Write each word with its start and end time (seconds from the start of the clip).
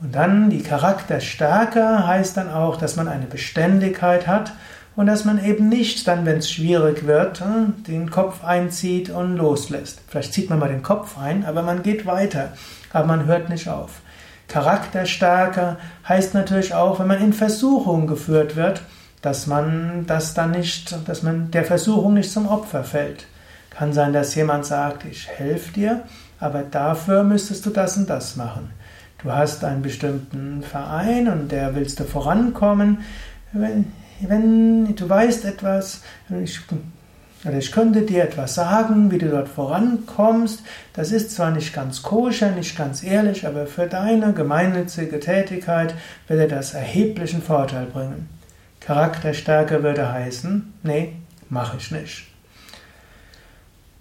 Und 0.00 0.14
dann 0.14 0.50
die 0.50 0.62
Charakterstärke 0.62 2.06
heißt 2.06 2.36
dann 2.36 2.50
auch, 2.50 2.76
dass 2.76 2.96
man 2.96 3.08
eine 3.08 3.26
Beständigkeit 3.26 4.26
hat 4.26 4.52
und 4.98 5.06
dass 5.06 5.24
man 5.24 5.42
eben 5.44 5.68
nicht 5.68 6.08
dann, 6.08 6.26
wenn 6.26 6.38
es 6.38 6.50
schwierig 6.50 7.06
wird, 7.06 7.40
hm, 7.40 7.84
den 7.86 8.10
Kopf 8.10 8.42
einzieht 8.42 9.10
und 9.10 9.36
loslässt. 9.36 10.00
Vielleicht 10.08 10.32
zieht 10.32 10.50
man 10.50 10.58
mal 10.58 10.70
den 10.70 10.82
Kopf 10.82 11.16
ein, 11.16 11.44
aber 11.44 11.62
man 11.62 11.84
geht 11.84 12.04
weiter, 12.04 12.54
aber 12.92 13.06
man 13.06 13.26
hört 13.26 13.48
nicht 13.48 13.68
auf. 13.68 14.00
Charakterstärke 14.48 15.76
heißt 16.08 16.34
natürlich 16.34 16.74
auch, 16.74 16.98
wenn 16.98 17.06
man 17.06 17.22
in 17.22 17.32
Versuchung 17.32 18.08
geführt 18.08 18.56
wird, 18.56 18.82
dass 19.22 19.46
man 19.46 20.04
das 20.08 20.34
dann 20.34 20.50
nicht, 20.50 20.98
dass 21.06 21.22
man 21.22 21.52
der 21.52 21.64
Versuchung 21.64 22.14
nicht 22.14 22.32
zum 22.32 22.48
Opfer 22.48 22.82
fällt. 22.82 23.26
Kann 23.70 23.92
sein, 23.92 24.12
dass 24.12 24.34
jemand 24.34 24.66
sagt, 24.66 25.04
ich 25.04 25.28
helfe 25.28 25.74
dir, 25.74 26.02
aber 26.40 26.64
dafür 26.64 27.22
müsstest 27.22 27.64
du 27.66 27.70
das 27.70 27.96
und 27.96 28.10
das 28.10 28.34
machen. 28.34 28.70
Du 29.22 29.30
hast 29.30 29.62
einen 29.62 29.82
bestimmten 29.82 30.64
Verein 30.64 31.28
und 31.28 31.52
der 31.52 31.76
willst 31.76 32.00
du 32.00 32.04
vorankommen 32.04 32.98
wenn 34.20 34.94
du 34.94 35.08
weißt 35.08 35.44
etwas, 35.44 36.02
ich, 36.42 36.60
oder 37.44 37.58
ich 37.58 37.70
könnte 37.70 38.02
dir 38.02 38.24
etwas 38.24 38.54
sagen, 38.54 39.10
wie 39.10 39.18
du 39.18 39.28
dort 39.28 39.48
vorankommst, 39.48 40.62
das 40.92 41.12
ist 41.12 41.30
zwar 41.30 41.50
nicht 41.50 41.72
ganz 41.72 42.02
koscher, 42.02 42.50
nicht 42.50 42.76
ganz 42.76 43.02
ehrlich, 43.02 43.46
aber 43.46 43.66
für 43.66 43.86
deine 43.86 44.32
gemeinnützige 44.32 45.20
Tätigkeit 45.20 45.94
dir 46.28 46.48
das 46.48 46.74
erheblichen 46.74 47.42
Vorteil 47.42 47.86
bringen. 47.86 48.28
Charakterstärke 48.80 49.82
würde 49.82 50.10
heißen, 50.10 50.72
nee, 50.82 51.12
mache 51.48 51.76
ich 51.76 51.90
nicht. 51.90 52.26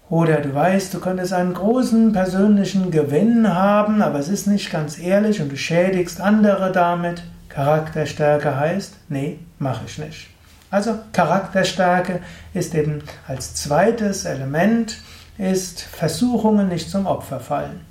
Oder 0.09 0.37
du 0.37 0.53
weißt, 0.53 0.93
du 0.93 0.99
könntest 0.99 1.33
einen 1.33 1.53
großen 1.53 2.13
persönlichen 2.13 2.91
Gewinn 2.91 3.53
haben, 3.53 4.01
aber 4.01 4.19
es 4.19 4.29
ist 4.29 4.47
nicht 4.47 4.71
ganz 4.71 4.97
ehrlich 4.97 5.41
und 5.41 5.51
du 5.51 5.57
schädigst 5.57 6.21
andere 6.21 6.71
damit. 6.71 7.23
Charakterstärke 7.49 8.55
heißt, 8.57 8.95
nee, 9.09 9.39
mache 9.59 9.85
ich 9.85 9.97
nicht. 9.97 10.27
Also 10.69 10.99
Charakterstärke 11.13 12.21
ist 12.53 12.75
eben 12.75 13.03
als 13.27 13.55
zweites 13.55 14.25
Element 14.25 14.97
ist 15.37 15.81
Versuchungen 15.81 16.67
nicht 16.67 16.89
zum 16.89 17.05
Opfer 17.05 17.39
fallen. 17.39 17.81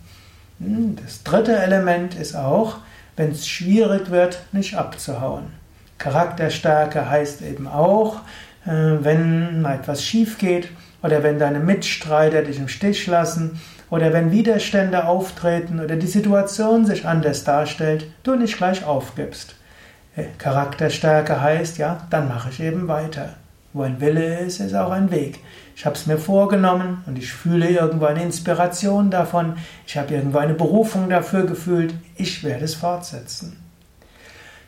Hm, 0.59 0.97
das 1.03 1.22
dritte 1.22 1.56
Element 1.56 2.15
ist 2.15 2.34
auch, 2.34 2.78
wenn 3.16 3.31
es 3.31 3.49
schwierig 3.49 4.11
wird, 4.11 4.43
nicht 4.53 4.75
abzuhauen. 4.77 5.55
Charakterstärke 5.99 7.09
heißt 7.09 7.41
eben 7.43 7.66
auch, 7.66 8.21
wenn 8.66 9.62
mal 9.62 9.77
etwas 9.77 10.03
schief 10.03 10.38
geht 10.38 10.69
oder 11.03 11.22
wenn 11.22 11.38
deine 11.38 11.60
Mitstreiter 11.60 12.43
dich 12.43 12.59
im 12.59 12.69
Stich 12.69 13.06
lassen 13.06 13.60
oder 13.91 14.12
wenn 14.12 14.32
Widerstände 14.32 15.06
auftreten 15.06 15.81
oder 15.81 15.97
die 15.97 16.06
Situation 16.06 16.84
sich 16.84 17.06
anders 17.06 17.44
darstellt, 17.44 18.06
du 18.25 18.34
nicht 18.34 18.56
gleich 18.56 18.84
aufgibst. 18.84 19.54
Charakterstärke 20.38 21.41
heißt, 21.41 21.78
ja, 21.78 22.06
dann 22.10 22.28
mache 22.28 22.50
ich 22.50 22.60
eben 22.60 22.88
weiter. 22.88 23.34
Wo 23.72 23.82
ein 23.82 24.00
Wille 24.00 24.38
ist, 24.38 24.60
ist 24.60 24.75
auch 24.75 24.91
ein 24.91 25.10
Weg. 25.10 25.41
Ich 25.77 25.84
habe 25.84 25.94
es 25.94 26.06
mir 26.06 26.16
vorgenommen 26.16 27.04
und 27.06 27.19
ich 27.19 27.31
fühle 27.31 27.69
irgendwo 27.69 28.06
eine 28.06 28.22
Inspiration 28.22 29.10
davon. 29.10 29.59
Ich 29.87 29.98
habe 29.98 30.15
irgendwo 30.15 30.38
eine 30.38 30.54
Berufung 30.54 31.10
dafür 31.10 31.44
gefühlt. 31.44 31.93
Ich 32.16 32.43
werde 32.43 32.65
es 32.65 32.75
fortsetzen. 32.75 33.62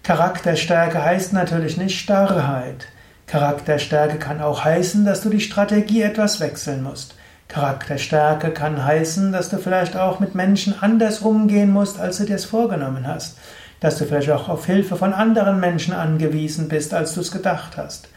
Charakterstärke 0.03 1.03
heißt 1.03 1.33
natürlich 1.33 1.79
nicht 1.79 1.99
Starrheit. 1.99 2.89
Charakterstärke 3.29 4.19
kann 4.19 4.41
auch 4.41 4.65
heißen, 4.65 5.05
dass 5.05 5.21
du 5.21 5.31
die 5.31 5.41
Strategie 5.41 6.03
etwas 6.03 6.41
wechseln 6.41 6.83
musst. 6.83 7.15
Charakterstärke 7.47 8.51
kann 8.51 8.85
heißen, 8.85 9.33
dass 9.33 9.49
du 9.49 9.59
vielleicht 9.59 9.97
auch 9.97 10.19
mit 10.19 10.35
Menschen 10.35 10.75
anders 10.81 11.21
umgehen 11.21 11.71
musst, 11.71 12.01
als 12.01 12.19
du 12.19 12.25
dir 12.25 12.37
es 12.37 12.45
vorgenommen 12.45 13.07
hast 13.07 13.37
dass 13.81 13.99
du 13.99 14.07
vielleicht 14.07 14.31
auch 14.31 14.49
auf 14.49 14.67
Hilfe 14.67 14.97
von 14.97 15.13
anderen 15.13 15.61
Menschen 15.61 15.95
angewiesen 15.95 16.69
bist, 16.69 16.95
als 16.95 17.15
du 17.15 17.21
es 17.21 17.31
gedacht 17.31 17.77
hast. 17.77 18.09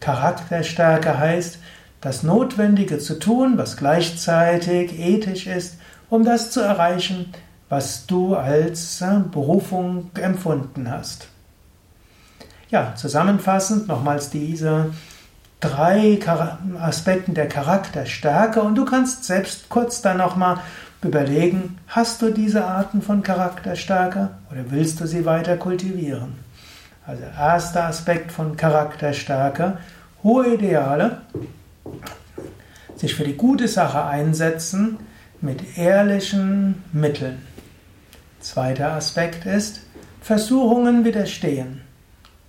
Charakterstärke 0.00 1.18
heißt, 1.18 1.58
das 2.00 2.22
Notwendige 2.22 2.98
zu 2.98 3.18
tun, 3.18 3.58
was 3.58 3.76
gleichzeitig 3.76 4.98
ethisch 4.98 5.46
ist, 5.46 5.76
um 6.10 6.24
das 6.24 6.50
zu 6.50 6.60
erreichen, 6.60 7.32
was 7.68 8.06
du 8.06 8.34
als 8.34 9.00
äh, 9.00 9.20
Berufung 9.30 10.10
empfunden 10.20 10.90
hast. 10.90 11.28
Ja, 12.72 12.94
zusammenfassend 12.96 13.86
nochmals 13.86 14.30
diese 14.30 14.94
drei 15.60 16.18
Aspekte 16.80 17.32
der 17.32 17.46
Charakterstärke 17.46 18.62
und 18.62 18.76
du 18.76 18.86
kannst 18.86 19.24
selbst 19.24 19.68
kurz 19.68 20.00
dann 20.00 20.16
nochmal 20.16 20.56
überlegen, 21.02 21.78
hast 21.86 22.22
du 22.22 22.30
diese 22.30 22.64
Arten 22.64 23.02
von 23.02 23.22
Charakterstärke 23.22 24.30
oder 24.50 24.64
willst 24.70 25.02
du 25.02 25.06
sie 25.06 25.26
weiter 25.26 25.58
kultivieren? 25.58 26.36
Also 27.06 27.24
erster 27.38 27.84
Aspekt 27.84 28.32
von 28.32 28.56
Charakterstärke, 28.56 29.76
hohe 30.22 30.54
Ideale, 30.54 31.20
sich 32.96 33.14
für 33.14 33.24
die 33.24 33.36
gute 33.36 33.68
Sache 33.68 34.02
einsetzen 34.02 34.96
mit 35.42 35.76
ehrlichen 35.76 36.82
Mitteln. 36.94 37.42
Zweiter 38.40 38.92
Aspekt 38.92 39.44
ist 39.44 39.82
Versuchungen 40.22 41.04
widerstehen. 41.04 41.91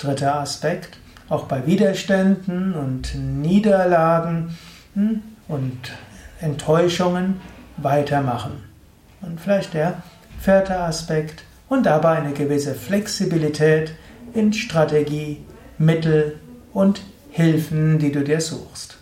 Dritter 0.03 0.35
Aspekt, 0.35 0.97
auch 1.29 1.45
bei 1.45 1.65
Widerständen 1.65 2.73
und 2.73 3.15
Niederlagen 3.15 4.57
hm, 4.95 5.21
und 5.47 5.93
Enttäuschungen 6.41 7.39
weitermachen. 7.77 8.63
Und 9.21 9.39
vielleicht 9.39 9.73
der 9.73 10.03
vierte 10.39 10.77
Aspekt 10.77 11.43
und 11.69 11.85
dabei 11.85 12.17
eine 12.17 12.33
gewisse 12.33 12.75
Flexibilität 12.75 13.93
in 14.33 14.51
Strategie, 14.51 15.45
Mittel 15.77 16.39
und 16.73 17.01
Hilfen, 17.29 17.97
die 17.97 18.11
du 18.11 18.23
dir 18.23 18.41
suchst. 18.41 18.97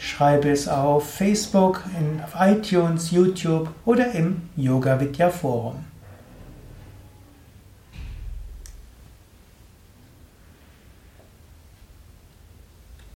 Schreibe 0.03 0.49
es 0.49 0.67
auf 0.67 1.13
Facebook, 1.13 1.83
in, 1.97 2.19
auf 2.23 2.33
iTunes, 2.39 3.11
YouTube 3.11 3.69
oder 3.85 4.11
im 4.13 4.41
Yoga 4.55 4.99
Vidya 4.99 5.29
Forum. 5.29 5.75